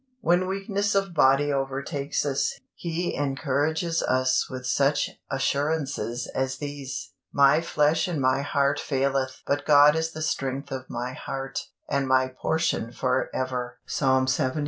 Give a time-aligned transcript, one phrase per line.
[0.19, 7.61] When weakness of body overtakes us, He encourages us with such assurances as these: "My
[7.61, 12.29] flesh and my heart faileth; but God is the strength of my heart, and my
[12.29, 14.59] portion for ever" (Psalm lxxiii.